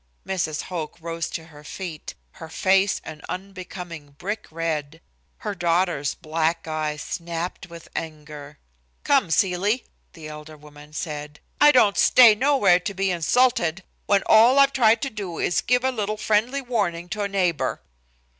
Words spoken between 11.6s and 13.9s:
"I don't stay nowhere to be insulted,